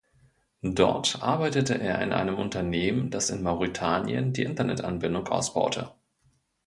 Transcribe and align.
Dort 0.63 1.21
arbeitete 1.21 1.75
er 1.79 2.01
in 2.01 2.11
einem 2.11 2.33
Unternehmen, 2.39 3.11
das 3.11 3.29
in 3.29 3.43
Mauretanien 3.43 4.33
die 4.33 4.41
Internet-Anbindung 4.41 5.27
ausbaute. 5.27 5.91